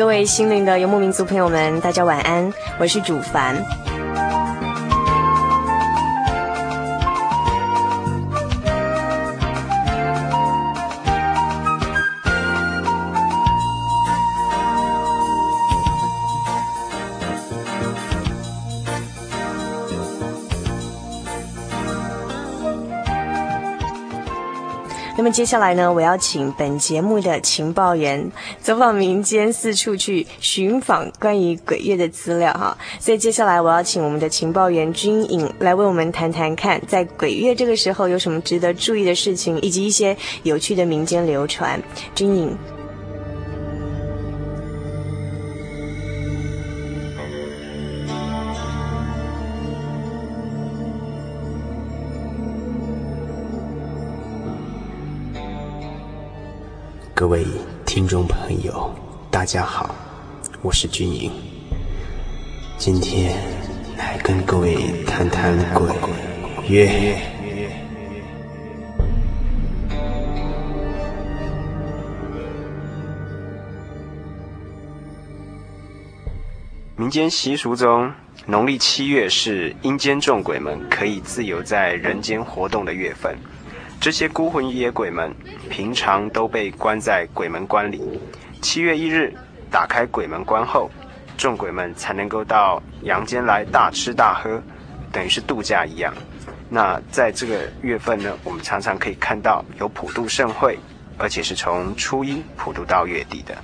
[0.00, 3.54] 各位心灵的游牧民族朋友们，大家晚安，我是主凡。
[25.40, 28.30] 接下来呢，我要请本节目的情报员
[28.60, 32.76] 走访民间，四处去寻访关于鬼月的资料哈。
[32.98, 41.82] 所以接下来我要请我们的情报员君颖来为我们谈谈看，在鬼月这个时候有什么值得注意的事情，以及一些有趣的民间流传。
[42.14, 42.79] 君颖。
[57.20, 57.44] 各位
[57.84, 58.90] 听众朋友，
[59.30, 59.94] 大家好，
[60.62, 61.30] 我是军营，
[62.78, 63.36] 今天
[63.98, 64.74] 来跟各位
[65.06, 65.94] 谈谈鬼
[66.66, 67.18] 月。
[76.96, 78.10] 民间习俗中，
[78.46, 83.36] 农历七月是阴间众鬼们可以自由在人间活动的月份。
[84.00, 85.30] 这些孤魂野鬼们
[85.68, 88.00] 平常都被关在鬼门关里，
[88.62, 89.30] 七月一日
[89.70, 90.90] 打开鬼门关后，
[91.36, 94.62] 众鬼们才能够到阳间来大吃大喝，
[95.12, 96.14] 等于是度假一样。
[96.70, 100.78] 那在这个月份呢，我们常常可以看到有普渡盛会，
[101.18, 103.54] 而且是从初一普渡到月底的。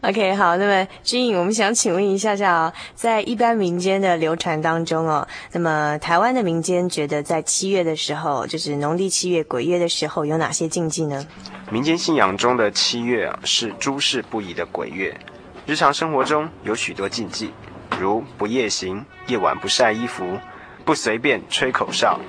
[0.00, 11.26] OK，好，那么君颖，我们想请问一下下啊，在一般民间的流传当中哦，那么台湾的民间觉得在七月的时候，就是农历七月鬼月的时候，有哪些禁忌呢？
[11.68, 15.18] 民间信仰中的七月啊，是诸事不宜的鬼月，
[15.66, 17.52] 日常生活中有许多禁忌，
[17.98, 20.38] 如不夜行、夜晚不晒衣服、
[20.84, 22.20] 不随便吹口哨、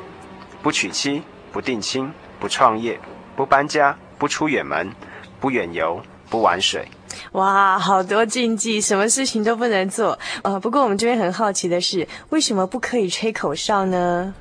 [0.63, 2.99] 不娶妻、不定亲、不创业、
[3.35, 4.91] 不搬家、不出远门、
[5.39, 6.01] 不远游、
[6.31, 6.87] 不玩水。
[7.33, 10.17] 哇，好多禁忌，什么事情都不能做。
[10.43, 14.33] 呃，不过我们这边很好奇的是，为什么不可以吹口哨呢？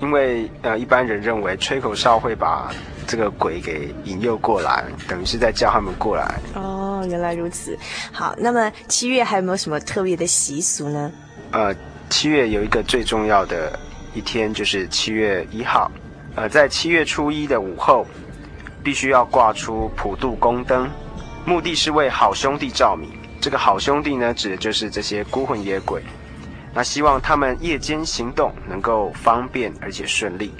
[0.00, 2.70] 因为呃，一般人认为吹口哨会把
[3.06, 6.34] 这个鬼给引诱过来，等于是在叫他们过来。
[6.54, 7.78] 哦，原来如此。
[8.12, 11.12] 好，那么七月还有没有什么特别的习俗呢？
[11.52, 11.74] 呃，
[12.10, 13.78] 七月有一个最重要的
[14.14, 15.90] 一天，就是七月一号。
[16.34, 18.04] 呃，在七月初一的午后，
[18.82, 20.90] 必须要挂出普渡宫灯。
[21.46, 23.10] 目的是为好兄弟照明。
[23.38, 26.02] 这个好兄弟呢，指的就是这些孤魂野鬼。
[26.72, 30.52] 那希望他们夜间行动能够方便而且顺利。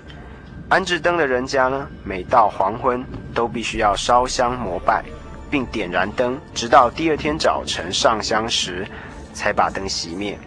[0.69, 3.05] 安置灯的人家呢，每到黄昏
[3.35, 5.03] 都必须要烧香膜拜，
[5.51, 8.87] 并点燃灯，直到第二天早晨上香时
[9.33, 10.39] 才把灯熄灭。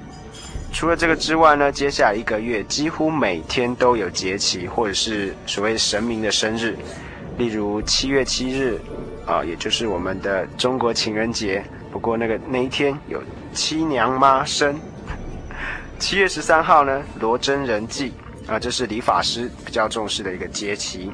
[0.72, 6.78] 除了这个之外呢，接下来一个月几乎每天都有节期或者是所谓神明的生日，
[7.38, 8.80] 例如七月七日。
[9.28, 11.62] 啊，也就是我们的中国情人节，
[11.92, 14.80] 不过那个那一天有七娘妈生。
[16.00, 18.14] 七月十三号呢，罗真人祭
[18.48, 21.12] 啊，这是理发师比较重视的一个节期。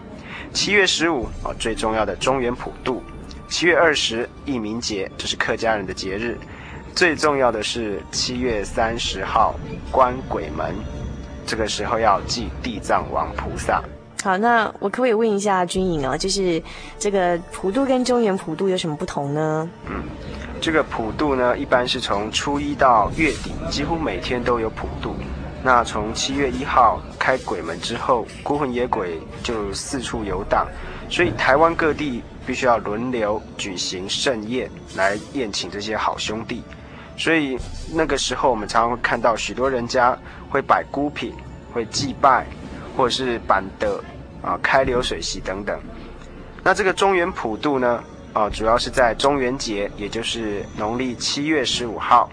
[0.54, 3.02] 七月十五啊，最重要的中元普渡。
[3.48, 6.38] 七月二十，义民节，这是客家人的节日。
[6.94, 9.56] 最重要的是七月三十号，
[9.90, 10.76] 关鬼门，
[11.48, 13.84] 这个时候要祭地藏王菩萨。
[14.24, 16.64] 好，那我可不可以问一下军营啊，就是
[16.98, 19.70] 这个普渡跟中原普渡有什么不同呢？
[19.86, 20.02] 嗯。
[20.62, 25.14] 这个普渡呢，一般是从初一到月底，几乎每天都有普渡。
[25.62, 30.66] 那从七月一号开鬼门之后，孤魂野鬼就四处游荡，
[31.10, 36.64] 所以台湾各地必须要轮流举行盛宴来宴请这些好兄弟。
[37.18, 37.58] 所以
[37.94, 40.18] 那个时候，我们常常会看到许多人家
[40.50, 41.34] 会摆孤品，
[41.74, 42.46] 会祭拜，
[42.96, 44.02] 或者是办的
[44.44, 45.80] 啊开流水席等等。
[46.64, 48.04] 那这个中原普渡呢？
[48.34, 52.28] 啊，主要是在中元节，也就是农历七月十五号，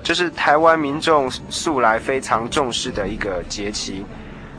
[0.00, 4.04] 这是台湾民众素来非常重视的一个节期。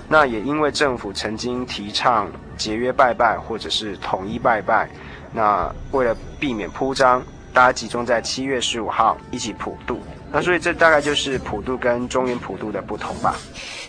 [0.09, 4.89] 那也因为政府曾经提倡节约拜拜或者是统一拜拜，
[5.33, 9.97] 那为了避免铺张，大家集中在七月十五号一起普渡。
[10.29, 13.35] 那所以这大概就是普渡跟中原普渡的不同吧。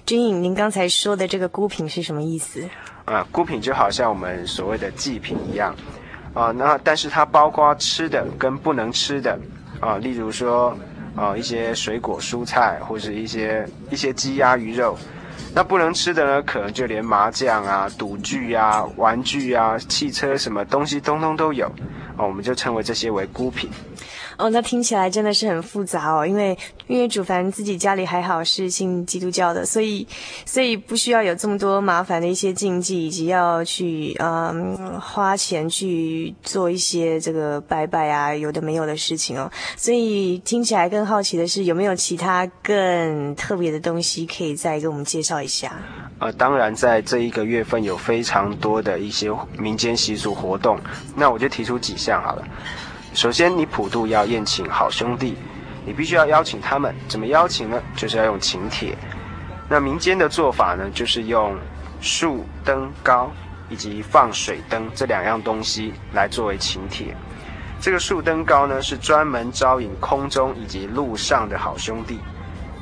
[0.06, 2.68] 军颖，您刚才说的这个孤品是什么意思？
[3.12, 5.74] 啊，孤品就好像我们所谓的祭品一样。
[6.32, 9.38] 啊，那但是它包括吃的跟不能吃的，
[9.80, 10.74] 啊，例如说，
[11.14, 14.96] 啊一些水果蔬菜或是一些一些鸡鸭鱼肉，
[15.54, 21.66] 那不能吃的呢，可能就连麻将啊、赌具啊、玩具啊、汽车什么东西通通都有，
[22.16, 23.68] 啊，我们就称为这些为孤品。
[24.42, 26.58] 哦，那听起来真的是很复杂哦，因为
[26.88, 30.04] 因为主凡自己家里还好是信基督教的，所以
[30.44, 39.48] 所以不需要有这么多麻烦的一些禁忌，以及要去嗯花钱去做一些这个拜拜啊，有的没有的事情哦。
[39.76, 45.72] 所以听起来更好奇的是，有没有其他更特别的东西可以再给我们介绍一下？
[46.18, 50.78] 呃，当然，在这一个月份有非常多的一些民间习俗活动，
[51.14, 52.44] 那我就提出几项好了。
[53.14, 55.36] 首先，你普渡要宴请好兄弟，
[55.84, 56.94] 你必须要邀请他们。
[57.08, 57.80] 怎么邀请呢？
[57.94, 58.96] 就是要用请帖。
[59.68, 61.54] 那民间的做法呢，就是用
[62.00, 63.30] 树灯高
[63.68, 67.14] 以及放水灯这两样东西来作为请帖。
[67.82, 72.18] 这个树灯高呢，是专门招引空中以及路上的好兄弟。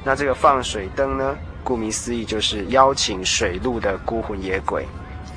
[0.04, 4.86] 那这个放水灯呢，顾名思义就是邀请水路的孤魂野鬼。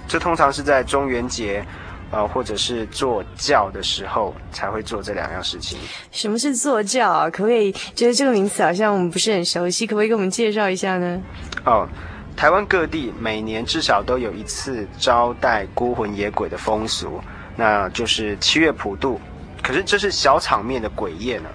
[0.07, 1.65] 这通常是在中元节。
[2.13, 5.80] 啊，或者是坐轿的时候才会做这两样事情。
[6.12, 7.30] 什么是坐轿啊？
[7.30, 7.71] 可不可以？
[7.95, 11.19] 觉得这个名词好像我们不是很熟悉，可不可以给我们介绍一下呢？
[11.65, 11.89] 哦，
[12.38, 17.19] 台湾各地每年至少都有一次招待孤魂野鬼的风俗，
[17.56, 19.19] 那就是七月普渡。
[19.63, 21.50] 可是这是小场面的鬼夜呢。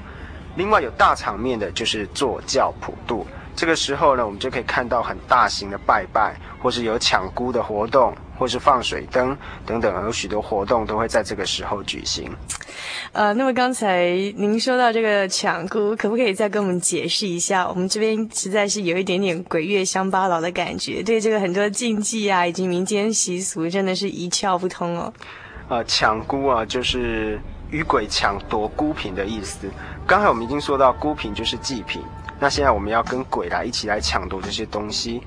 [0.56, 3.24] 另外有大场面的就是坐轿普渡。
[3.54, 9.36] 这个时候呢，我们就可以看到很大型的拜拜，或是有抢孤的活动，或是放水灯
[9.66, 12.30] 等等，有许多活动都会在这个时候举行。
[13.12, 14.06] 呃，那么刚才
[14.36, 17.68] 您说到这个抢孤，可不可以再跟我们解释一下？
[17.68, 25.12] 我们这边实在是有一点点鬼月乡巴佬的感觉，对这个很多禁忌啊，以及民间习俗，真的是一窍不通哦。
[25.68, 27.40] 呃，抢孤啊，就是
[27.70, 29.68] 与鬼抢夺孤品的意思。
[30.06, 32.00] 刚才我们已经说到，孤品就是祭品。
[32.40, 35.20] 那现在我们要跟鬼来一起来抢夺这些东西，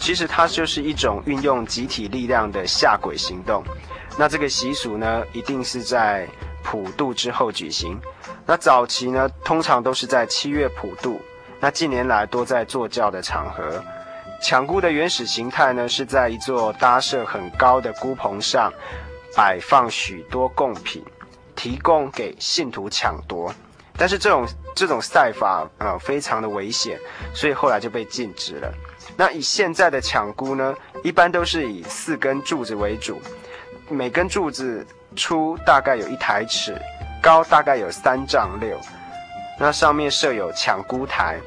[0.00, 3.62] 其实它就是一种运用集体力量的下鬼行动。
[4.18, 6.26] 那这个习俗呢，一定是在
[6.64, 8.00] 普渡之后举行。
[8.46, 11.20] 那早期呢，通常都是在七月普渡。
[11.60, 13.84] 那近年来多在坐轿的场合。
[14.42, 18.72] 抢孤的原始形态呢，是在一座搭设很高的孤棚上，
[19.36, 21.04] 摆放许多贡品，
[21.54, 23.54] 提供给信徒抢夺。
[23.98, 26.98] 但是这种这种赛法啊、非常的危险，
[27.34, 28.72] 所以后来就被禁止了。
[29.16, 33.20] 那以现在的抢孤呢，一般都是以四根柱子为主，
[33.88, 34.86] 每根柱子
[35.16, 36.74] 粗大概有一台尺，
[37.22, 38.78] 高大概有三丈六。
[39.58, 41.38] 那上面设有抢孤台。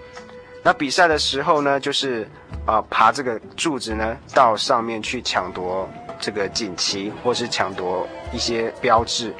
[0.61, 2.29] 那比赛的时候呢，就是
[2.65, 5.89] 啊、爬这个柱子呢，到上面去抢夺
[6.19, 9.33] 这个锦旗，或是抢夺一些标志。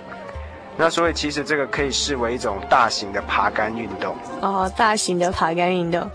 [0.75, 6.09] 那所以其实这个可以视为一种大型的爬杆运动哦，大型的爬杆运动。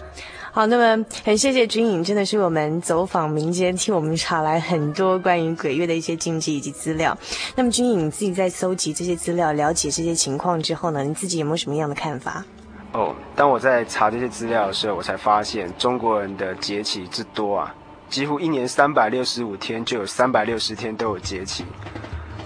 [0.59, 7.17] 好，那么很谢谢军营，真的是我们走访民间，替我们查来很多关于鬼月的一些禁忌以及资料。
[7.55, 12.45] 那么军营你自己在搜集这些资料、了解这些情况之后呢，你自己有没有什么样的看法？
[12.91, 17.73] 哦，当我在查这些资料的时候，我才发现中国人的节气之多啊，
[18.11, 21.65] 几乎一年三百六十五天就有三百六十天都有节气。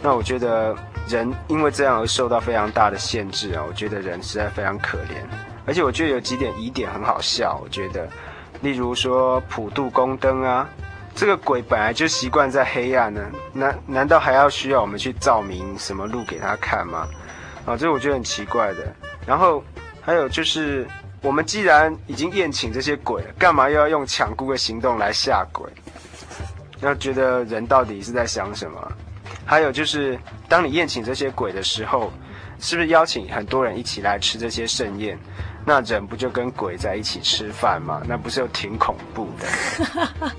[0.03, 0.77] 那我觉得。
[1.09, 5.52] 人因为这样而受到非常大的限制啊，我觉得人实在非常可怜。
[5.67, 8.09] 而且我觉得有几点疑点很好笑，我觉得，
[8.61, 10.69] 例如说普度宫灯啊，
[11.15, 13.21] 这个鬼本来就习惯在黑暗呢，
[13.53, 17.07] 难难道还要需要我们去照明什么路给他看吗？
[17.65, 18.93] 啊，这我觉得很奇怪的。
[19.27, 19.63] 然后
[20.01, 20.87] 还有就是，
[21.21, 25.71] 我们既然已经宴请这些鬼了，干嘛又要用抢孤的行动来吓鬼？
[26.81, 28.93] 要觉得人到底是在想什么？
[29.45, 32.13] 还有就是，当你宴请这些鬼的时候，
[32.63, 35.19] 是不是邀请很多人一起来吃这些盛宴？
[35.67, 38.01] 那人不就跟鬼在一起吃饭吗？
[38.09, 40.31] 那不是又挺恐怖的？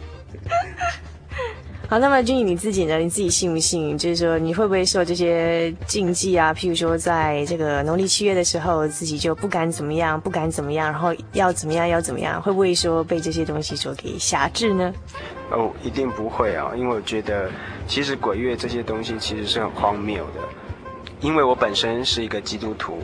[1.90, 2.98] 好，那么君宇你自己呢？
[2.98, 3.98] 你自己信不信？
[3.98, 6.54] 就是说，你会不会受这些禁忌啊？
[6.54, 12.42] 譬如说，在这个农历七月的时候，自己就不敢怎么样，不敢怎么样，然后要怎么样，要怎么样？
[12.42, 14.94] 会不会说被这些东西所给辖制呢？
[15.52, 17.52] 哦，一定不会啊，因为我觉得，
[17.86, 20.42] 其实鬼月这些东西其实是很荒谬的。
[21.24, 23.00] 因为我本身是一个基督徒。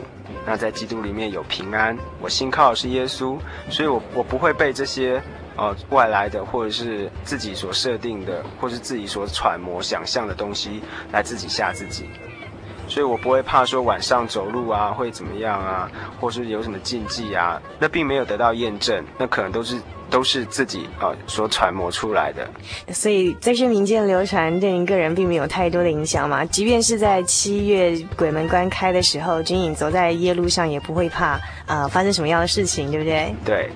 [0.46, 3.36] 那在基督里面有平安，我信靠的是耶稣，
[3.68, 5.20] 所以我我不会被这些
[5.56, 10.80] 呃外来的或者是自己所设定的，或是自己所揣摩想象的东西
[11.12, 12.06] 来自己吓自己，
[12.90, 19.78] 所以我不会怕说晚上走路啊会怎么样啊，或是有什么禁忌啊，那并没有得到验证，那可能都是。
[20.10, 22.44] 都是自己啊所揣摩出来的，
[22.92, 26.44] 所以这些民间流传对您个人并没有太多的影响嘛。
[26.44, 33.32] 即便是在七月鬼门关开的时候，军影走在夜路上也不会怕啊、呃、发生什么样的事情，对不对？
[33.44, 33.70] 对。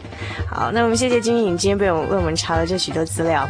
[0.50, 3.49] 好，那我们谢谢军影今天为我为我们查了这许多资料。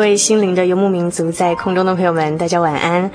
[0.00, 3.10] 各位心灵的游牧民族，在空中的朋友们，大家晚安。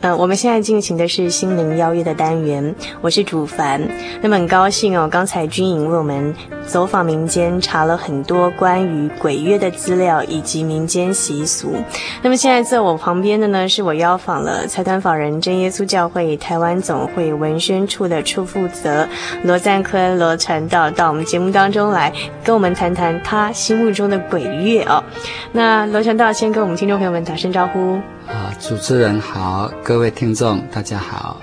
[0.00, 3.78] 呃，我们现在进行的是心灵邀约的单元，我是主凡。
[4.22, 6.34] 那么很高兴哦，刚才军营为我们
[6.66, 11.74] 走访民间，查了很多关于鬼月的资料以及民间习俗。
[12.22, 19.06] 那么现在在我旁边的呢，是我邀访了财团法人真耶稣教会台湾总会文宣处的处负责
[19.42, 22.10] 罗赞坤罗传道，到我们节目当中来
[22.42, 25.04] 跟我们谈谈他心目中的鬼月哦。
[25.52, 27.94] 那罗传道先跟我们听众朋友们打声招呼。
[28.26, 31.36] 啊，主持人好，各位听众大家好。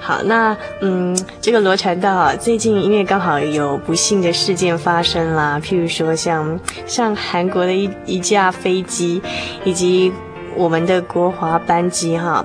[0.00, 9.22] 好，那嗯，这个罗传道啊，最近因为刚好有不幸的事件发生啦，譬如说像像韩国的一一架飞机，
[9.64, 10.12] 以及
[10.56, 12.44] 我们的国华班机哈。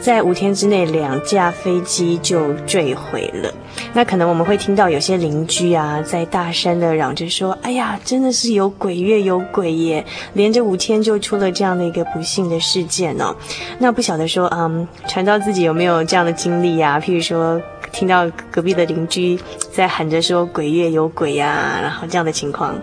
[0.00, 3.52] 在五天之内，两架飞机就坠毁了。
[3.92, 10.04] 那可能我们会听到有些邻居啊，在大声的嚷着说：“哎呀，真的是有鬼月，有鬼耶！
[10.34, 13.34] 连着五天就出了这样的一个不幸的事件哦。”
[13.78, 17.00] 那不晓得说，嗯，传道自己有没有这样的经历呀？
[17.00, 17.60] 譬如说，
[17.92, 19.38] 听到隔壁的邻居
[19.72, 22.74] 在喊着说“鬼月有鬼呀”，然后这样的情况。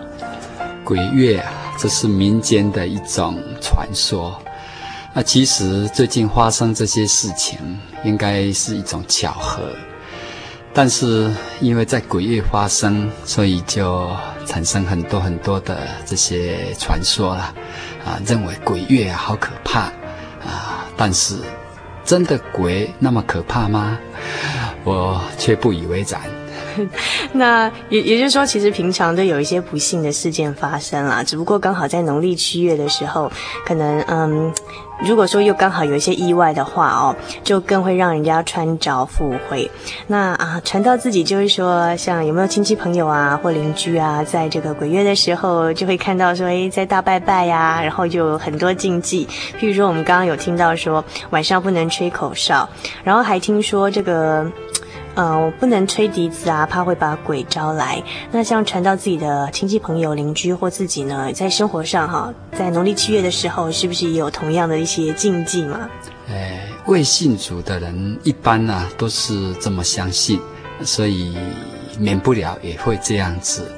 [0.82, 4.41] 鬼月啊，这是民间的一种传说。
[5.14, 7.58] 那其实最近发生这些事情，
[8.02, 9.62] 应该是一种巧合，
[10.72, 14.10] 但是因为在鬼月发生，所以就
[14.46, 17.54] 产生很多很多的这些传说了，
[18.06, 19.80] 啊，认为鬼月好可怕，
[20.40, 21.36] 啊，但是
[22.04, 23.98] 真的鬼那么可怕吗？
[24.84, 26.22] 我却不以为然。
[27.32, 33.30] 那也也就是说，其实平常都有一些不幸的事件发生啦，只不过刚好在农历七月的时候，
[33.66, 34.50] 可能嗯，
[35.04, 39.70] 如果说又刚好有一些意外的话哦，就更会让人家穿着赴会。
[40.06, 49.26] 那啊，传到自己就是说，像有没有亲戚朋友啊或邻居啊，在这个鬼月的时候，就会看到说，哎，在大拜拜呀，然后就很多禁忌，
[49.58, 52.68] 譬如说我们刚刚有听到说晚上不能吹口哨，
[53.02, 54.46] 然后还听说这个。
[55.14, 58.02] 呃，我不能吹笛子啊，怕会把鬼招来。
[58.30, 65.88] 那像传到自己的亲戚朋友、邻居或自己呢，在生活上哈，在农历七月的时候，是不是也有同样的一些禁忌嘛？
[66.30, 70.40] 哎，未信主的人一般呢、啊、都是这么相信，
[70.82, 71.36] 所以
[71.98, 73.70] 免不了也会这样子。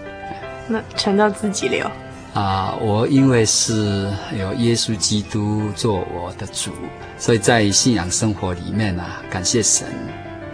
[0.68, 1.90] 那传到自己了
[2.32, 6.70] 啊，我因为是有耶稣基督做我的主，
[7.18, 9.88] 所以在信仰生活里面啊，感谢神。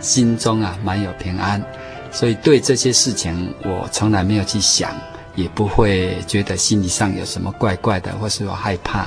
[0.00, 1.62] 心中啊，蛮有平安，
[2.10, 4.90] 所以对这些事情我从来没有去想，
[5.34, 9.06] 也不会觉得心理上有什么怪怪的，或是我害怕。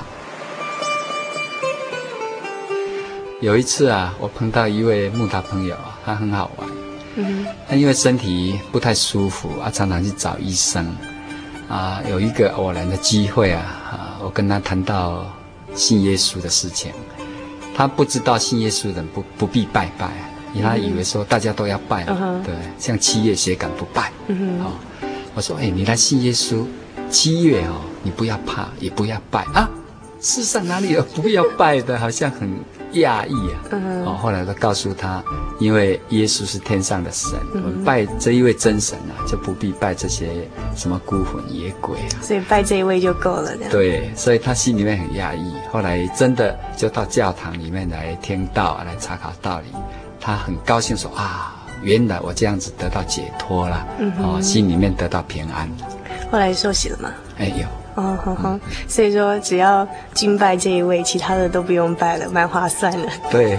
[3.40, 6.68] 有一次啊，我碰到一位牧达朋友，他很好玩。
[7.16, 10.96] 嗯，他因为身体不太舒服啊，常常去找医生。
[11.68, 15.26] 啊，有一个偶然的机会啊，啊，我跟他谈到
[15.74, 16.92] 信耶稣的事情。
[17.76, 20.08] 他不知道信耶稣的人不不必拜拜，
[20.60, 24.12] 他以为说大家都要拜，嗯、对，像七月谁敢不拜。
[25.34, 26.64] 我说，哎，你来信耶稣，
[27.10, 29.68] 七月哦，你不要怕，也不要拜啊。
[30.20, 31.98] 世上哪里有不要拜的？
[31.98, 32.48] 好像很
[32.94, 33.60] 讶异啊。
[33.72, 35.22] 嗯、哦，后来都告诉他，
[35.58, 42.22] 因为耶稣是天上的神，嗯、我们拜这一位真神啊，就不必拜这些什么孤魂野鬼啊。
[42.22, 43.54] 所以拜这一位就够了。
[43.70, 45.52] 对，所以他心里面很讶异。
[45.70, 49.66] 后来真的就到教堂里面来听道，来查考道理。
[50.24, 55.70] 他很高兴说啊，原来我这样子得到解脱了，嗯、哦，心里面得到平安。
[56.32, 57.10] 后来受洗了吗？
[57.36, 57.66] 哎有。
[58.02, 63.06] 哦，好好，所以说只要敬拜这一位，其他的都不用拜了，蛮划算的。
[63.30, 63.58] 对。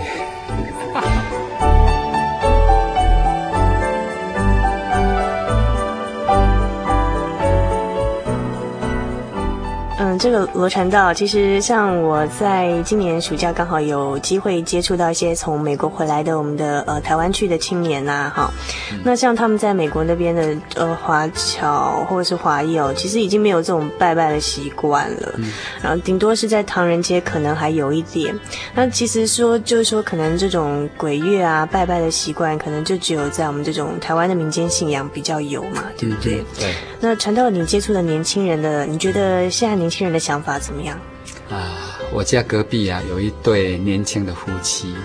[10.19, 18.53] 这个罗传道，其实像我在今年暑假刚好有机会接触到一些从美国回来的我们的呃台湾去的青年呐、啊，哈，
[18.91, 28.33] 嗯、那像他们在美国那边的呃华侨或者是华裔哦，其实已经没有这种拜拜的习惯了，嗯、然后顶多是在唐人街可能还有一点。
[28.73, 36.43] 那其实说就是说，可能这种鬼月啊拜拜的习惯，可能就只有在我们这种台湾的民间信仰比较有嘛，对不对？
[36.59, 36.73] 对。
[36.99, 40.99] 那传道，你接触的年轻人的，你觉得现在年轻人的想法怎么样？
[41.47, 44.95] 啊，我家隔壁啊有一对年轻的夫妻，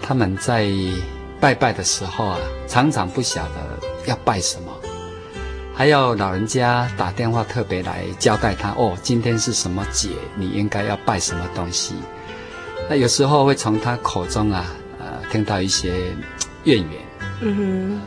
[0.00, 0.66] 他们在
[1.38, 4.72] 拜拜的时候啊，常常不晓得要拜什么，
[5.74, 11.94] 还要老人家打电话特别来交代他哦，今天是什么节，你应该要拜什么东西。
[12.88, 14.64] 那有时候会从他口中啊，
[14.98, 15.92] 呃，听到一些
[16.64, 16.88] 怨言。
[17.42, 18.00] 嗯哼。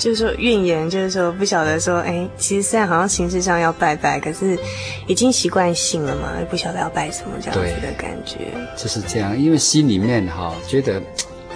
[0.00, 4.58] 就是说怨言，就是说不晓得说，哎，其实虽然好像形式上要拜拜，可是
[5.06, 8.50] 已经习惯性了嘛，也不晓得要拜什么这样子的感觉。
[8.78, 11.02] 就是这样，因为心里面哈、觉得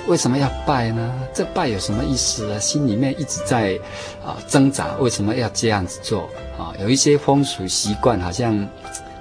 [0.07, 1.11] 为什么要拜呢？
[1.33, 2.59] 这拜有什么意思啊？
[2.59, 3.79] 心里面一直在
[4.23, 6.75] 啊挣扎，为什么要这样子做啊？
[6.79, 8.69] 有一些风俗习惯，好像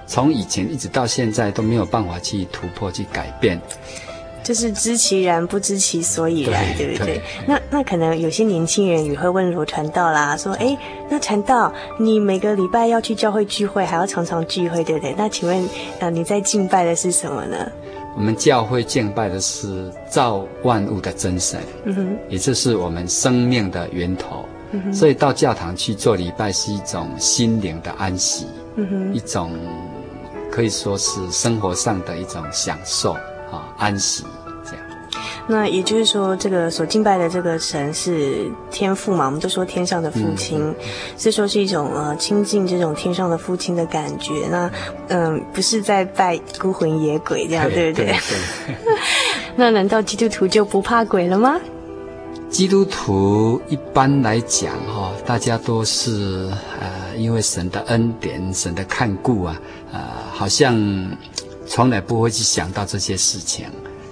[0.05, 3.57] 从以前一直到现在都没有办法去突破、去改变。
[4.43, 7.15] 就是知其然，不知其所以然，对，对不对？
[7.15, 10.77] 对，那那可能有些年轻人也会问罗传道啦，说：“哎，
[11.09, 15.15] 那传道，你每个礼拜要去教会聚会，还要常常聚会，对不对？
[15.17, 17.71] 那请问，呃，你在敬拜的是什么呢？”
[18.15, 29.57] 我们教会敬拜的是造万物的真神，嗯哼，也就是我们生命的源头，嗯哼，所以到教堂去做礼拜是一种心灵的安息，嗯哼，一种
[30.51, 33.17] 可以说是生活上的一种享受。
[33.53, 34.23] 啊，安息
[34.65, 34.79] 这样。
[35.45, 39.25] 那也就是说，这个所敬拜的这个神是天父嘛？
[39.25, 40.75] 我们都说天上的父亲，嗯、
[41.17, 44.33] 所以说是一种呃亲近这种天上的父亲的感觉。
[44.49, 44.71] 那
[45.09, 48.05] 嗯、呃，不是在拜孤魂野鬼这样，对，对不对？
[48.07, 48.75] 对。
[48.85, 48.95] 对
[49.55, 51.59] 那难道基督徒就不怕鬼了吗？
[52.49, 59.59] 基督徒一般来讲哈，大家都是呃，因为神的恩典、神的看顾啊，
[59.91, 59.99] 呃，
[60.31, 60.73] 好像。
[61.65, 63.65] 从来不会去想到这些事情，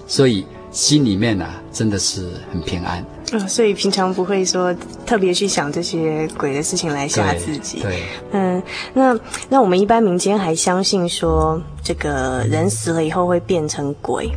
[0.07, 3.05] 所以心里面啊真的是很平安。
[3.33, 7.79] 嗯，所以平常不会说特别去想这些鬼的事情来吓自己。
[7.79, 14.29] 对，对嗯，那那我们一般民间还相信说，这个人死了以后会变成鬼。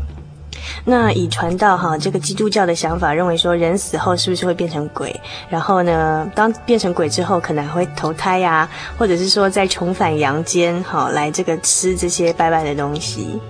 [0.86, 5.18] 那以传道哈，这个基督教的想法认为说，人死后是不是会变成鬼？
[5.48, 8.68] 然后呢，当变成鬼之后，可能还会投胎呀、
[8.98, 13.40] 或者是说再重返阳间，好来这个吃这些拜拜的东西。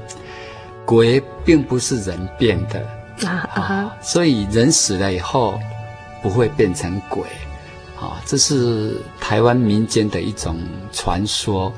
[0.85, 5.59] 鬼并不是人变的啊啊，所以人死了以后
[6.23, 7.25] 不会变成鬼，
[8.01, 10.57] 啊，这是台湾民间的一种
[10.93, 11.73] 传说，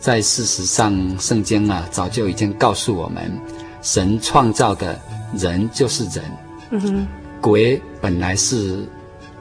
[0.00, 3.30] 在事实上，圣经啊早就已经告诉我们。
[3.82, 4.98] 神创造的
[5.36, 6.24] 人就是人，
[6.70, 7.06] 嗯哼，
[7.40, 8.86] 鬼本来是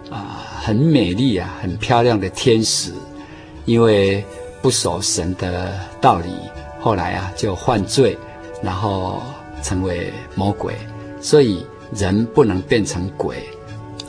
[0.10, 2.94] 啊很美丽啊很漂亮的天使，
[3.66, 4.24] 因为
[4.62, 6.34] 不守神的道理，
[6.80, 8.18] 后来啊就犯罪，
[8.62, 9.22] 然后
[9.62, 10.74] 成为魔鬼，
[11.22, 13.38] 所以人不能变成鬼，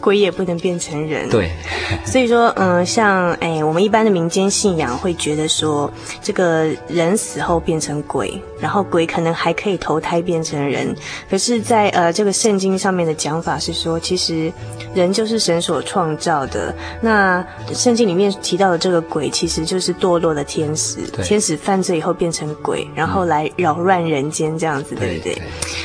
[0.00, 1.28] 鬼也不能变成人。
[1.28, 1.50] 对，
[2.06, 5.90] 所以说，嗯，像哎，我们一般的民间信仰会觉得说，
[6.22, 10.94] 这个人死后变成鬼，然后鬼可能还可以投胎变成人。
[11.28, 14.52] 可是在，在呃这个圣经上面的讲法是说，其实
[14.94, 16.74] 人就是神所创造的。
[17.00, 25.34] 那圣经里面提到的这个鬼，其实就是堕落的天使，天使犯罪以后变成鬼，然后来扰乱人间这样子，对不对？
[25.34, 25.42] 对，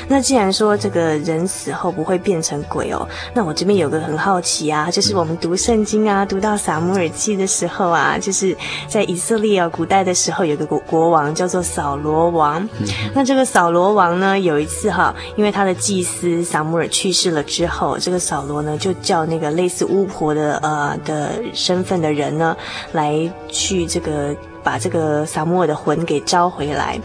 [0.07, 8.55] 那既然说这个人死后不会变成鬼哦，那我这边有个很好奇啊，就是我们读圣经啊，读到撒母耳记的时候啊，就是
[8.87, 12.67] 在以色列啊古代的时候，有个国国王叫做扫罗王。
[13.13, 22.55] 那这个扫罗王呢，有一次哈，因为他的祭司撒母耳去世了之后，这个扫罗呢就叫那个类似巫婆的呃的身份的人呢，
[22.91, 26.99] 来去这个把这个撒母耳的魂给招回来。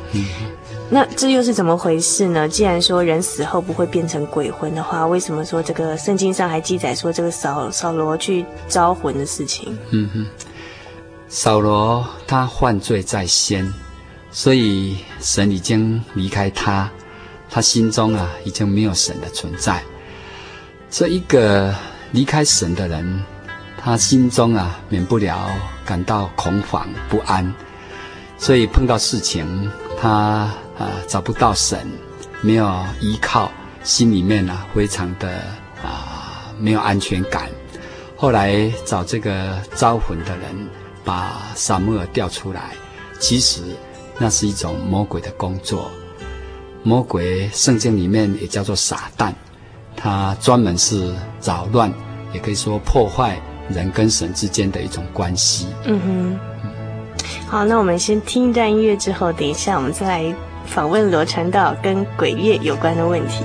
[0.92, 2.48] 那这又是怎么回事呢？
[2.48, 9.79] 既然说人死后不会变成鬼魂的话，为什么说这个圣经上还记载说这个扫扫罗去招魂的事情？
[9.92, 10.26] 嗯哼，
[11.29, 13.72] 扫罗他犯罪在先，
[14.33, 16.90] 所以神已经离开他，
[17.48, 19.81] 他心中啊已经没有神的存在。
[20.90, 21.72] 这一个
[22.11, 23.24] 离开神的人，
[23.79, 25.50] 他心中啊免不了
[25.87, 27.55] 感到恐慌不安，
[28.38, 30.53] 所以碰到事情他。
[30.80, 31.86] 啊，找不到神，
[32.40, 32.66] 没有
[33.00, 33.52] 依靠，
[33.84, 35.28] 心里面啊非常的
[35.84, 37.50] 啊没有安全感。
[38.16, 40.68] 后来找这个招魂的人，
[41.04, 42.70] 把撒母耳调出来，
[43.18, 43.60] 其实
[44.18, 45.90] 那是一种魔鬼的工作。
[46.82, 49.34] 魔鬼圣经里面也叫做撒旦，
[49.94, 51.92] 他专门是扰乱，
[52.32, 53.38] 也可以说破坏
[53.68, 55.66] 人跟神之间的一种关系。
[55.84, 56.38] 嗯哼，
[57.46, 60.34] 好，那我们先听一段音乐之后，等一下我们再来。
[60.70, 63.44] 访问罗传道跟鬼月有关的问题。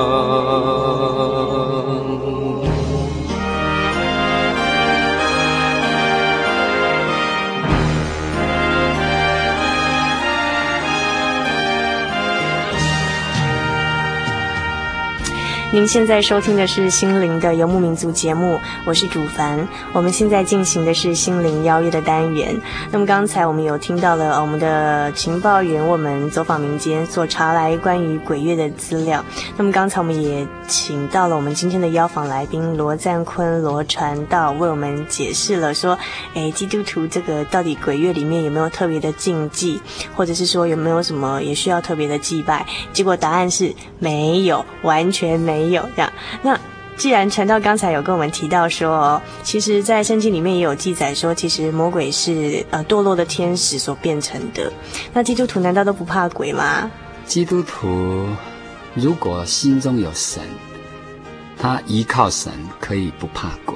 [15.73, 19.65] 您现在收听的是心灵的游牧民族节目，我是主凡。
[19.93, 22.59] 我们现在进行的是心灵邀约的单元。
[22.91, 29.23] 那么刚才我们有听到了我们的情报员，我们走访民间所查来关于鬼月的资料。
[29.55, 35.97] 那么刚才我们也请到了我们今天的邀访来宾罗赞坤罗传道，为我们解释了说，
[36.33, 39.81] 诶，基督徒这个到底鬼月里面有没有特别的禁忌，
[40.17, 42.65] 或者是说有没有什么也需要特别的祭拜？
[42.91, 45.60] 结果答案是没有，完全没。
[45.61, 46.11] 没有这样。
[46.41, 46.59] 那
[46.97, 54.71] 既然传道刚才有跟我们提到说，其实，在圣经里面也有记载说，其实魔鬼是呃堕落的天使所变成的。
[55.13, 56.91] 那基督徒难道都不怕鬼吗？
[57.25, 58.27] 基督徒
[58.93, 60.43] 如果心中有神，
[61.57, 63.75] 他依靠神，可以不怕鬼。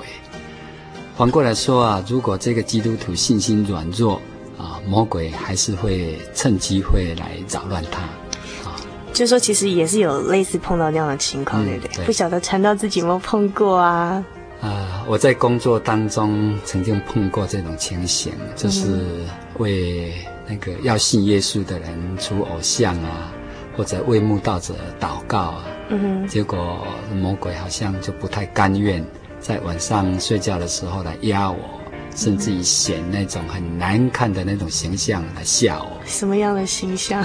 [1.18, 4.22] 反过来说啊，如果这个基督徒信心软弱
[4.58, 8.02] 啊，魔鬼还是会趁机会来扰乱他。
[9.16, 12.04] 就是说，其实也是有类似碰到这样的情况，对不对？
[12.06, 14.22] 不晓得传道自己有没有碰过啊？
[14.60, 19.00] 啊、呃，我在工作当中曾经碰过这种情形，就是
[19.58, 20.14] 为
[20.46, 23.32] 那个要信耶稣的人出偶像啊，
[23.78, 25.66] 或者为慕道者祷告啊。
[25.90, 26.28] 嗯哼。
[26.28, 29.02] 结果魔鬼好像就不太甘愿
[29.40, 31.58] 在晚上睡觉的时候来压我，
[32.14, 35.92] 甚至于显那种很难看的那种形象来吓我。
[36.06, 37.24] 什么样的形象？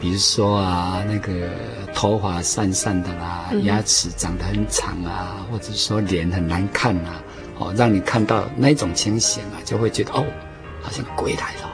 [0.00, 1.50] 比如说啊，那个
[1.94, 7.22] 头发散散的啦，嗯、牙齿长得很长啊，或者说脸很难看啊，
[7.58, 10.24] 哦，让你看到那种情形啊，就会觉得哦，
[10.80, 11.70] 好像鬼来了。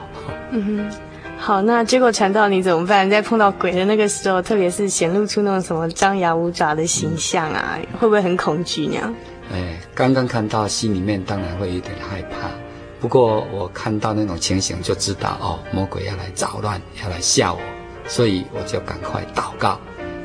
[0.51, 0.97] 嗯哼，
[1.37, 3.09] 好，那结果传到你怎么办？
[3.09, 9.13] 在碰到鬼的那个时候，特别是显露出那种什么张牙舞爪的形象啊，嗯、会不会很恐惧呢？
[9.53, 12.49] 哎，刚刚看到，心里面当然会有点害怕。
[12.99, 17.59] 不过我看到那种情形，就知道哦，魔鬼要来捣乱，要来吓我。
[18.07, 19.79] 所以我就赶快祷告，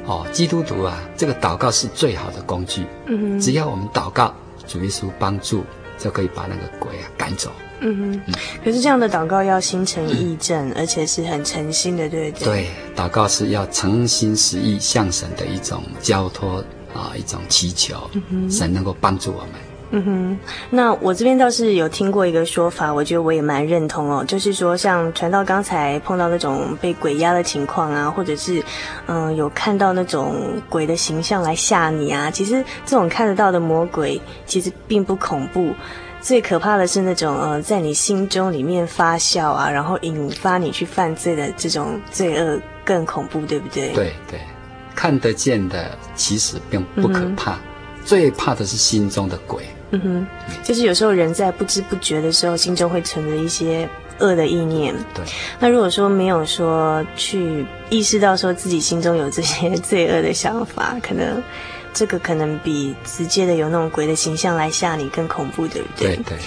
[0.07, 2.87] 哦，基督徒啊，这个祷告是最好的工具。
[3.07, 4.35] 嗯哼，只要我们祷告，
[4.67, 5.65] 主耶稣帮助，
[5.99, 7.51] 就可以把那个鬼啊赶走。
[7.81, 12.45] 嗯哼，嗯，可是这样的祷告要心诚意正，嗯、而且是很诚心的，对不对？
[12.45, 16.65] 对，祷告是要诚心实意向神的一种交托
[16.95, 19.72] 啊，一种祈求，嗯、神能够帮助我们。
[19.95, 20.39] 嗯哼，
[20.71, 28.59] 那我这边倒是有听过一个说法，我觉得我也蛮认同哦，就是说像传道刚才碰到那种被鬼压的情况啊，或者是
[29.07, 30.35] 嗯、呃、有看到那种
[30.71, 35.75] 鬼的形象来吓你啊，其实这种看得到的魔鬼其实并不恐怖，
[36.23, 43.93] 最可怕的是那种呃在你心中里面发酵啊，然后引发你去犯罪的这种罪恶更恐怖，对不对？
[43.93, 44.41] 对对，
[44.95, 47.59] 看得见的其实并不可怕，嗯、
[48.07, 49.63] 最怕的是心中的鬼。
[49.93, 50.27] 嗯哼，
[50.63, 54.95] 就是有时候人在不知不觉的时候，心中会存着一些恶的意念。
[55.15, 55.25] 对，
[55.61, 61.43] 那如果说没有说去意识到说自己心中有这些 罪恶的想法，可能。
[61.95, 66.17] 这个可能比直接的有那种鬼的形象来吓你更恐怖，对不对？
[66.17, 66.39] 对对。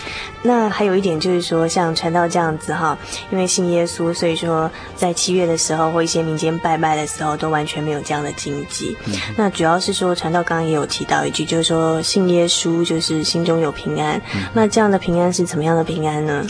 [0.41, 2.97] 那还有一点就是说，像传道这样子哈，
[3.31, 8.95] 因为信耶稣，所以说在七月的时候或一些民间拜拜的时候，都完全没有这样的禁忌。
[9.05, 14.21] 嗯、那主要是说，传道刚刚也有提到一句，就是说信耶稣就是心中有平安。
[14.35, 16.45] 嗯、那这样的平安是怎么样的平安呢？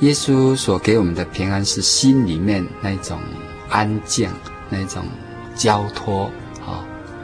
[0.00, 3.18] 耶稣所给我们的平安是心里面那种
[3.68, 4.28] 安静，
[4.68, 5.04] 那种
[5.54, 6.30] 交托。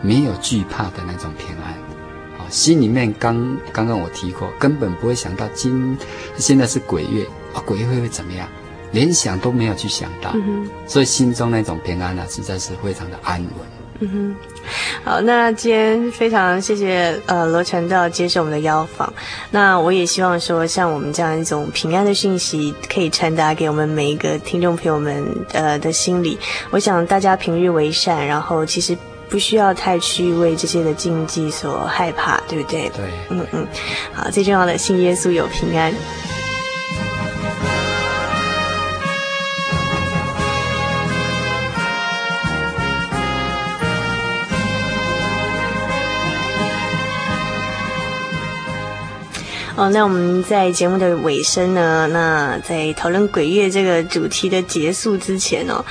[0.03, 1.73] 没有惧怕的那种平安，
[2.39, 5.97] 啊，心里面刚刚刚我提过，根本不会想到今
[6.37, 8.49] 现在是鬼月啊，鬼月会怎么样，
[8.93, 10.35] 连想都没有去想到，
[10.87, 13.67] 所以心中那种平安呢、啊，实在是非常的安稳。
[14.03, 14.37] 嗯哼，
[15.05, 19.13] 好，那今天非常谢谢呃罗传道接受我们的邀访，
[19.51, 26.39] 那我也希望说，像我们这样一种平安的讯息，可以传达给我们每一个听众朋友们呃的心里。
[26.71, 28.97] 我想大家平日为善，然后其实。
[29.31, 32.91] 不需要太去为这些的禁忌所害怕，对不对？
[32.91, 33.67] 对，嗯嗯，
[34.13, 35.95] 好，最重要的信耶稣有平安。
[49.81, 55.83] 哦，那我们在节目的尾声呢，那在讨论鬼月这个主题的结束之前哦，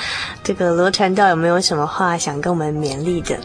[0.44, 3.36] 这个罗传道有没有什么话想跟我们勉励的？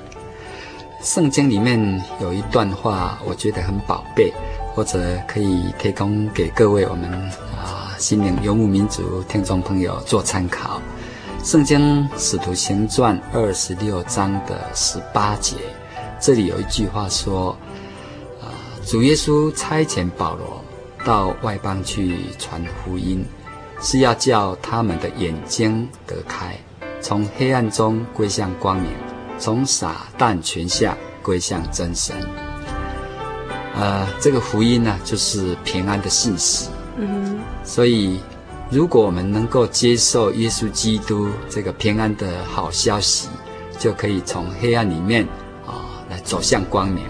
[1.03, 4.31] 圣经里面有一段话，我觉得很宝贝，
[4.75, 7.11] 或者可以提供给各位我们
[7.57, 10.79] 啊心灵游牧民族听众朋友做参考。
[11.43, 15.57] 圣经使徒行传二十六章的十八节，
[16.21, 17.57] 这里有一句话说。
[18.87, 20.63] 主耶稣差遣保罗
[21.05, 23.25] 到外邦去传福音，
[23.81, 26.57] 是要叫他们的眼睛得开，
[27.01, 28.93] 从黑暗中归向光明，
[29.39, 32.15] 从撒旦权下归向真神。
[33.75, 36.69] 呃，这个福音呢，就是平安的信息。
[36.99, 38.21] 嗯，所以
[38.71, 43.29] 如果我们能够接受耶稣基督这个平安的好消息，
[43.79, 45.27] 就可以从黑暗里面
[45.67, 47.03] 啊来走向光明。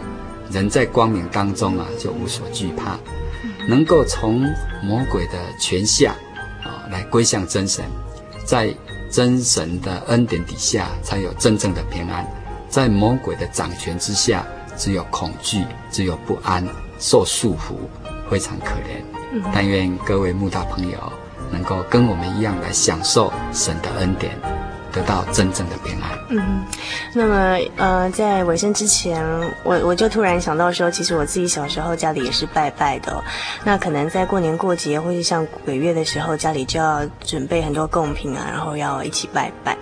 [0.50, 2.98] 人在光明当中啊，就无所惧怕。
[3.68, 4.42] 能够从
[4.82, 6.14] 魔鬼的权下
[6.62, 7.84] 啊来归向真神，
[8.44, 8.74] 在
[9.10, 12.26] 真神的恩典底下，才有真正的平安。
[12.68, 14.44] 在魔鬼的掌权之下，
[14.76, 16.66] 只有恐惧，只有不安，
[16.98, 17.74] 受束缚，
[18.28, 19.42] 非常可怜。
[19.52, 21.12] 但愿各位慕道朋友
[21.50, 24.36] 能够跟我们一样来享受神的恩典。
[24.94, 26.10] 得到真正的平安。
[26.28, 26.64] 嗯，
[27.12, 29.22] 那么呃，在尾声之前，
[29.64, 33.22] 我我就突然想到说，其实我自己小时候家里也是拜拜的。
[33.64, 39.76] 那可能在过年过节或是像鬼月的时候，家里就要准备很多贡品啊，然后要一起拜拜。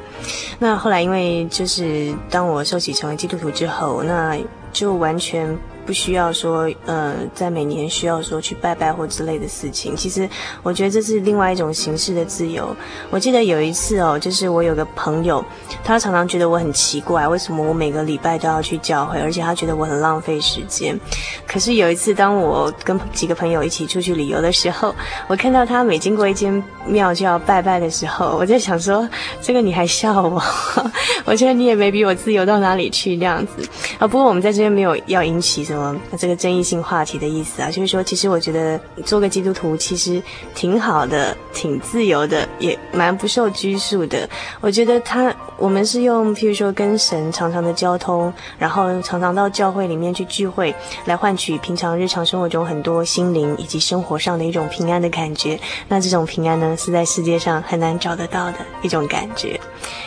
[0.58, 4.36] 那后来因为就是当我受洗成为基督徒之后，那
[4.72, 5.58] 就完全。
[5.84, 9.96] 不需要说，呃，在每年需要说去拜拜或之类的事情。
[9.96, 10.28] 其实，
[10.62, 12.74] 我觉得这是另外一种形式的自由。
[13.10, 15.44] 我记得有一次哦，就是我有个朋友，
[15.82, 20.98] 他常常觉得我很奇怪，为什么我每个礼拜都要去教会，而且他觉得我很浪费时间。
[21.46, 24.94] 可是有一次，当我跟几个朋友一起出去旅游的时候，
[25.26, 29.08] 我看到他每经过一间庙就要拜拜的时候，我在想说，
[29.40, 30.42] 这个你还笑我？
[31.24, 33.66] 我觉得你也没比我自由到哪里去那样子
[33.98, 34.06] 啊。
[34.06, 35.62] 不过我们在这边没有要引起。
[36.10, 40.22] 那这个争议性话题的意思啊，就是说，其实我觉得做个基督徒其实
[40.54, 44.28] 挺好的，挺自由的，也蛮不受拘束的。
[44.60, 55.58] 我觉得他，我们是用譬如说跟神常常的交通，然后常常到教会里面去聚会，来换取平常日常生活中很多心灵以及生活上的一种平安的感觉。
[55.88, 59.60] 那这种平安呢，是在世界上很难找得到的一种感觉。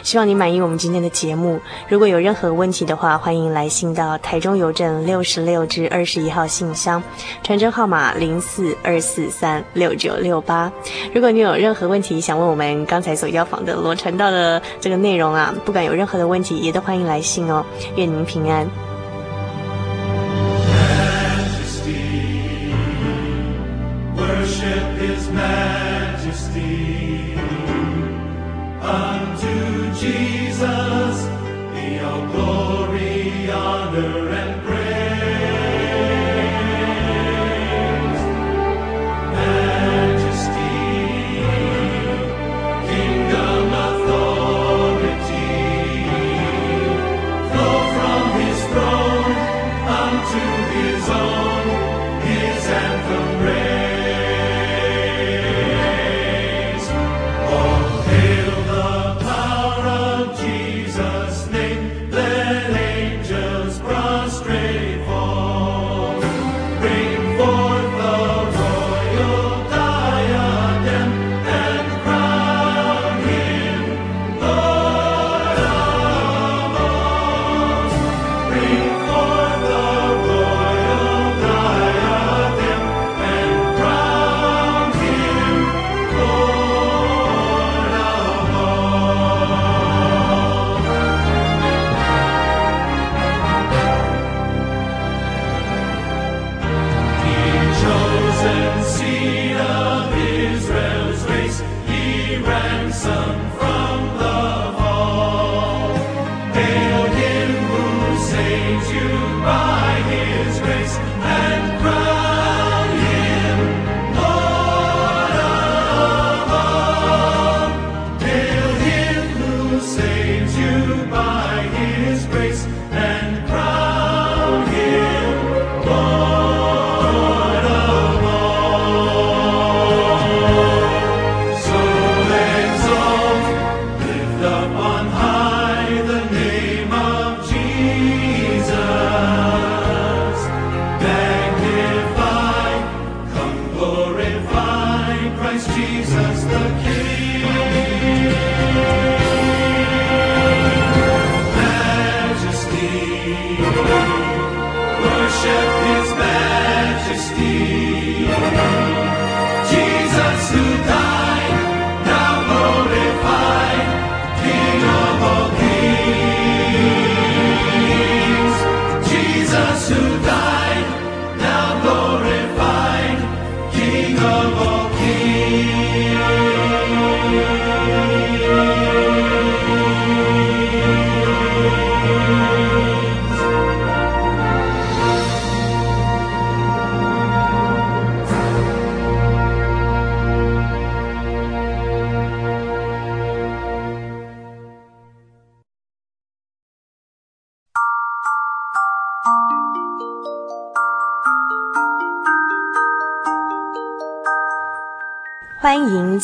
[0.04, 1.60] 希望你满意我们今天的节目。
[1.90, 7.02] 如果有任何问题的话，欢迎来信到台中邮政六十六六至二十一号信箱
[7.42, 10.70] 传真号码零四二四三六九六八。
[11.14, 17.66] 如果你有任何问题想问我们刚才所邀访的罗传道的这个内容啊不管有任何的问题也都欢迎来信哦
[17.96, 18.68] 愿您平安。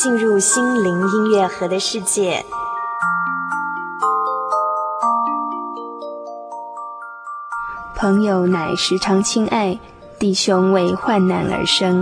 [0.01, 2.43] 进入心灵音乐盒的世界。
[7.95, 9.79] 朋友乃时常亲爱，
[10.17, 12.01] 弟兄为患难而生。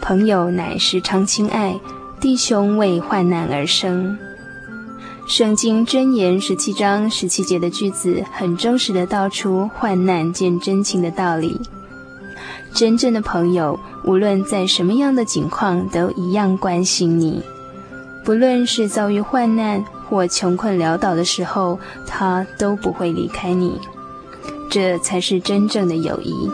[0.00, 1.80] 朋友乃时常亲爱，
[2.20, 4.16] 弟兄为患难而生。
[5.26, 11.60] 圣经箴言十七章十七节的句子，很忠实地道出患难见真情的道理。
[12.72, 17.42] 真正的朋友，无论在什么样的境况，都一样关心你。
[18.24, 23.80] 不论是遭遇患难或穷困潦倒的时候，他都不会离开你。
[24.70, 26.48] 这才是真正的友谊。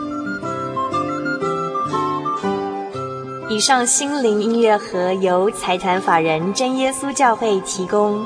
[3.49, 8.25] 以上心灵音乐盒由财团法人真耶稣教会提供。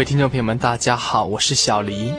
[0.00, 2.10] 各位听众朋友们，大家好，我是小黎。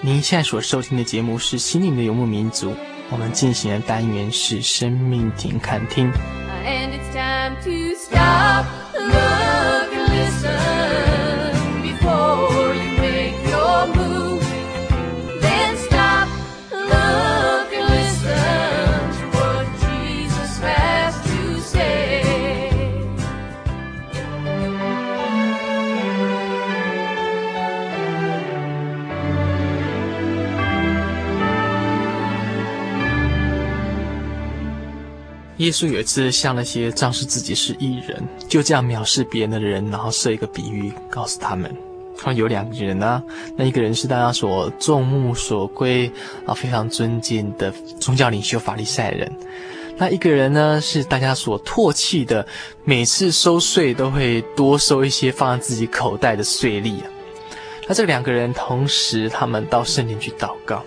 [0.00, 2.72] 您现在所收听的节目是《心灵的游牧民族》，
[3.08, 6.10] 我们进行的单元是“生命停看听”。
[35.58, 41.72] 耶稣有一次向那些仗势自己是义人，就这样藐视别人的人，然后设一个比喻，告诉他们：
[42.18, 43.22] 说有两个人啊，
[43.56, 46.10] 那一个人是大家所众目所归
[46.44, 49.28] 啊，非常尊敬的宗教领袖法利赛人；
[49.96, 52.44] 那一个人呢，是大家所唾弃的，
[52.84, 57.06] 每次收税都会多收一些放在自己口袋的税吏啊。
[57.86, 60.82] 那这两个人同时，他们到圣殿去祷告。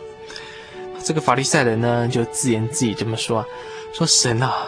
[1.04, 3.46] 这个法利赛人呢，就自言自语这么说。
[3.94, 4.68] 说神啊，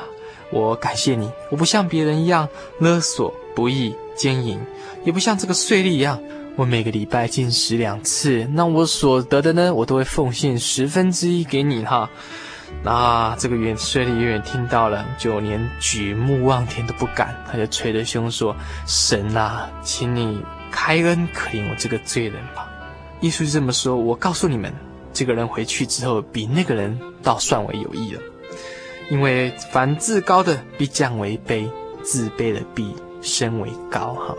[0.51, 2.47] 我感谢你，我不像别人一样
[2.79, 4.59] 勒索、不义、奸淫，
[5.03, 6.19] 也不像这个税吏一样，
[6.55, 12.09] 我每个礼拜进食两次，那我所得的呢，我都会奉献十分之一给你哈。
[12.83, 18.55] 那这个远税吏远远听到了，就连举目望天都不敢，他就捶着胸说
[18.87, 20.41] ：“神啊，请你
[20.71, 22.69] 开恩可怜我这个罪人吧。”
[23.21, 24.73] 耶稣这么说：“我告诉你们，
[25.11, 28.21] 这个人回去之后，比那个人倒算为有益了。”
[29.09, 31.67] 因为凡自高的必降为卑，
[32.03, 34.13] 自卑的必升为高。
[34.13, 34.35] 哈。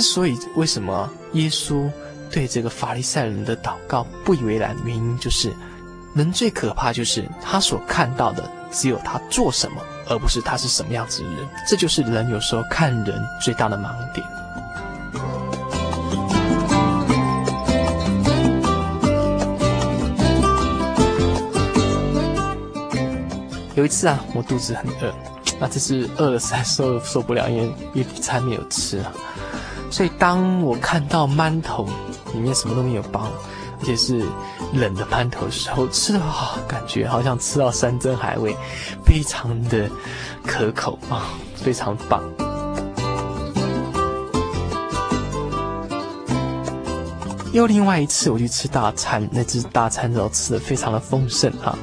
[0.00, 1.90] 所以为什么耶稣
[2.30, 5.52] 对这个法利赛人的祷告不以为然，原因就是
[6.14, 11.48] 人最可怕就是他所看到的只有他做什么，而不是他是什么样子的人。
[11.68, 14.26] 这就是人有时候看人最大的盲点。
[23.76, 25.14] 有一次啊，我肚子很饿，
[25.58, 29.12] 那这次饿了实在受受不了，因为一餐没有吃啊。
[29.90, 31.86] 所以当我看到馒头
[32.32, 33.28] 里面什么都没有包，
[33.80, 34.24] 而且是
[34.72, 38.54] 冷的馒头的时候，吃的话感觉好像吃到山珍海味，
[39.04, 39.90] 非常的
[40.46, 42.22] 可口啊，非常棒。
[47.52, 51.76] 又另外一次，我去吃大餐，那次大餐之后吃的非常的丰盛哈，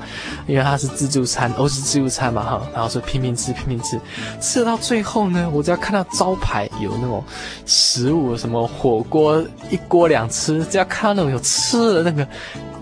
[0.47, 3.99] 因为它是自助餐，欧式自助餐嘛哈，然后说拼命吃，拼命吃，
[4.39, 7.21] 吃到最后呢，我只要看到招牌有那种
[7.65, 12.27] 食物，什么火锅一锅两吃，只要看到那种有吃的那个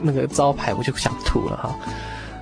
[0.02, 1.76] 那个招牌，我就想吐了哈。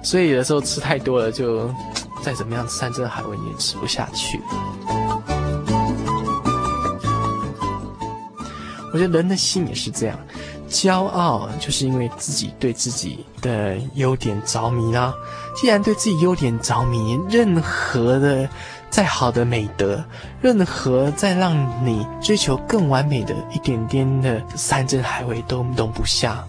[0.01, 1.73] 所以有的时候吃太多了，就
[2.21, 4.41] 再怎么样山珍海味你也吃不下去。
[8.93, 10.15] 我觉得人的心也是这样，
[10.69, 15.11] 骄傲就是因为自己对自己的优点着迷啦。
[15.59, 18.47] 既然对自己优点着迷，任何的
[18.91, 20.05] 再好的美德，
[20.41, 26.45] 任何再让你追求更完美的一点点的山珍海味都容不下。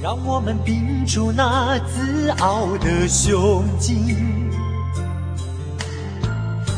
[0.00, 4.16] 让我们屏住那自傲的胸襟，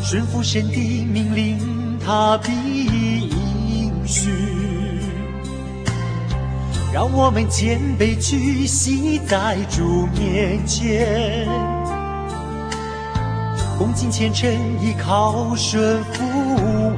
[0.03, 4.60] 顺服神的命令，他必应许。
[6.93, 11.47] 让我们谦卑屈膝在主面前，
[13.79, 16.25] 恭敬虔诚依靠顺服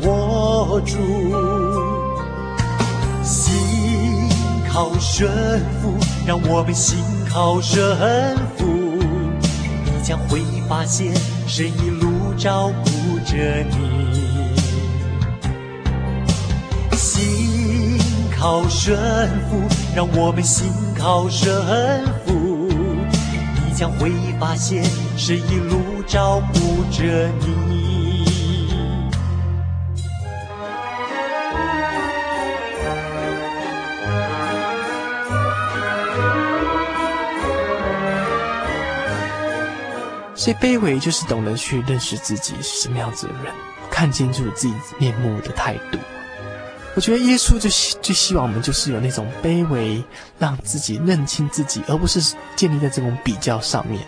[0.00, 0.96] 我主，
[3.22, 3.52] 心
[4.66, 5.30] 靠顺
[5.82, 5.94] 服，
[6.26, 8.64] 让我们心靠顺服，
[9.84, 11.14] 你将会发现
[11.46, 12.90] 神一路照顾
[13.30, 13.76] 着你。
[16.96, 17.61] 心
[18.42, 18.98] 靠神
[19.48, 19.62] 父，
[19.94, 20.66] 让我们心
[20.98, 21.48] 靠神
[22.26, 24.84] 父，你将会发现
[25.16, 26.58] 是一路照顾
[26.90, 28.26] 着你。
[40.34, 43.54] 所以卑微就是懂得去认识自己是什么样子的人，
[43.88, 45.98] 看清楚自己面目的态度。
[46.94, 50.02] 我觉得耶稣就希最希望我们就是有那种卑微，
[50.38, 54.04] 让自己认清自己，而不是建立在这种比较上面。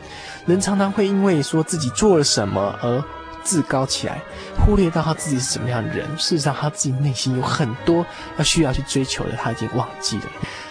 [0.46, 3.02] 人常常会因为说自己做了什么而
[3.42, 4.20] 自高起来，
[4.58, 6.06] 忽略到他自己是什么样的人。
[6.18, 8.04] 事实上，他自己内心有很多
[8.36, 10.24] 要需要去追求的，他已经忘记了。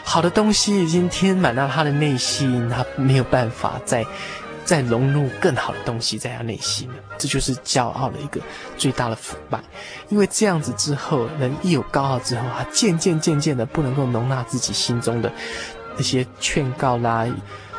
[0.04, 4.06] 好的东西已经填满了他的内心，他没有办法再。
[4.66, 8.40] 再融入更好的东西在他内心，这就是骄傲的一个
[8.78, 9.60] 最大的腐败。
[10.10, 15.32] 因为这样子之后，人一有高傲之后，他渐渐渐渐的不能够容纳自己心中的
[15.96, 17.28] 那些劝告啦，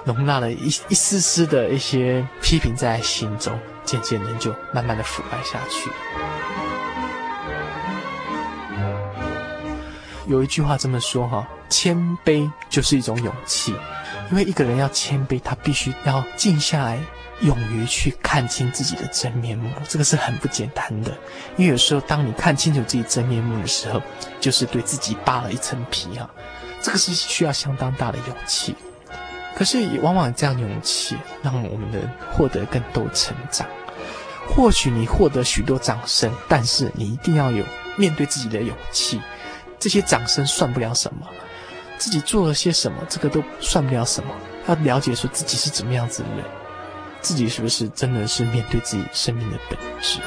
[0.05, 5.91] 容纳了一一丝丝的一些批评在心中，渐渐人就慢慢的腐败下去。
[10.27, 13.75] 有一句话这么说哈，谦卑就是一种勇气。
[14.31, 16.99] 因为一个人要谦卑，他必须要静下来，
[17.41, 21.11] 勇于去看清自己的真面目，这个是很不简单的。
[21.57, 24.03] 因为有时候，当你看清楚自己真面目的时候，
[24.41, 26.29] 就是对自己扒了一层皮啊，
[26.81, 28.75] 这个是需要相当大的勇气。
[29.57, 32.01] 可是，也往往这样勇气，让我们的
[32.33, 33.67] 获得更多成长。
[34.49, 37.65] 或许你获得许多掌声，但是你一定要有
[37.97, 39.21] 面对自己的勇气。
[39.79, 41.27] 这些掌声算不了什么。
[41.99, 44.31] 自己做了些什么，这个都算不了什么。
[44.67, 46.45] 要了解说自己是怎么样子的人，
[47.21, 50.21] 自己是不是真的是面对自己生命的本质。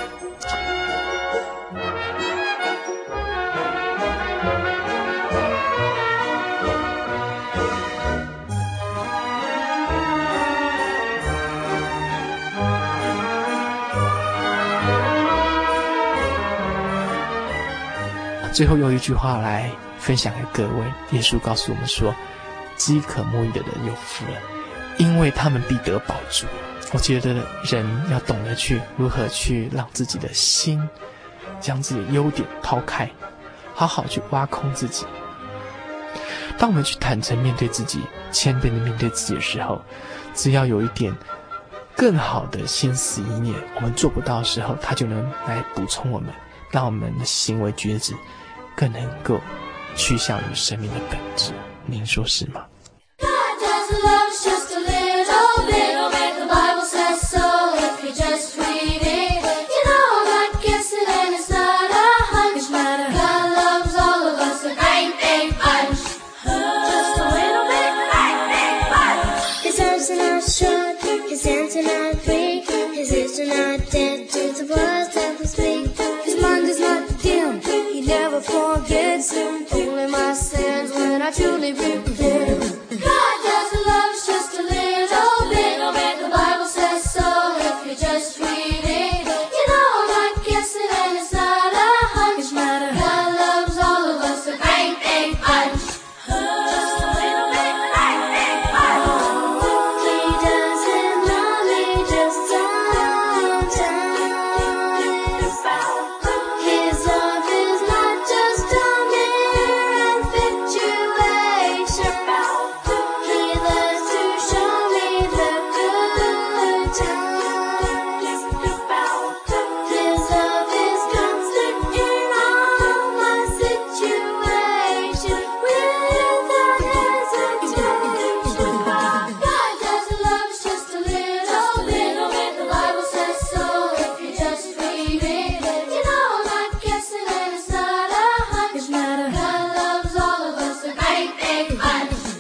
[18.54, 19.70] 最后用一句话来
[20.08, 20.86] 分享给各位。
[21.12, 22.16] 耶稣告诉我们说，
[22.78, 24.40] 饥渴慕义的人有福了，
[24.98, 26.48] 因为他们必得饱足。
[26.94, 30.82] 我觉得人要懂得去如何去让自己的心，
[31.60, 33.10] 将自己的优点抛开，
[33.76, 35.06] 好好去挖空自己。
[36.58, 38.00] 当我们去坦诚面对自己，
[38.32, 39.82] 谦卑的面对自己的时候，
[40.34, 41.14] 只要有一点
[41.98, 46.34] 更好的心思意念，我们做不到的时候，他就能来补充我们，
[46.72, 48.14] 让我们的行为举止
[48.74, 49.42] 更能够
[49.98, 51.52] 趋向于生命的本质。
[51.86, 52.66] 您说是吗？